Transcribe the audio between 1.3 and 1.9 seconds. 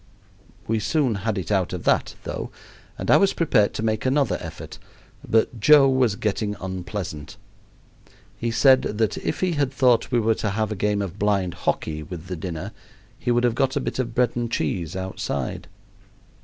it out of